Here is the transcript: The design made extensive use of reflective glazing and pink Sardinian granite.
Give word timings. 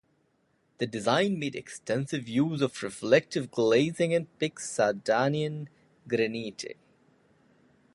The 0.79 0.87
design 0.87 1.37
made 1.37 1.55
extensive 1.55 2.27
use 2.27 2.59
of 2.63 2.81
reflective 2.81 3.51
glazing 3.51 4.15
and 4.15 4.35
pink 4.39 4.59
Sardinian 4.59 5.69
granite. 6.07 6.75